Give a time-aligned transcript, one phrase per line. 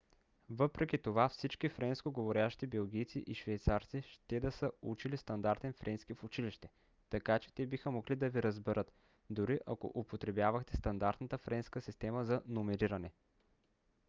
[0.49, 6.69] въпреки това всички френскоговорящи белгийци и швейцарци ще да са учили стандартен френски в училище
[7.09, 8.93] така че те биха могли да ви разберат
[9.29, 13.11] дори ако употребявахте стандартната френска система за номериране